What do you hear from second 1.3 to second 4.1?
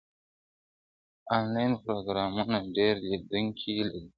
انلاین پروګرامونه ډېر لیدونکي لري